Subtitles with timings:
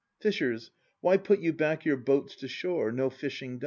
[0.19, 0.71] Fishers,
[1.01, 3.59] why put you back your boats to shore, No fishing done?